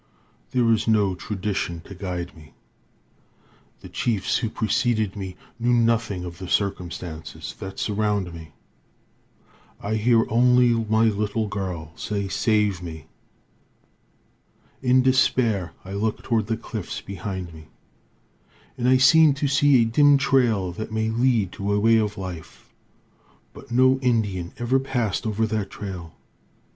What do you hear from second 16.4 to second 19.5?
the cliffs behind me, and I seem to